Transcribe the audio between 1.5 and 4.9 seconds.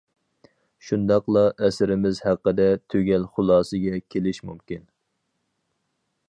ئەسىرىمىز ھەققىدە تۈگەل خۇلاسىگە كېلىش مۇمكىن.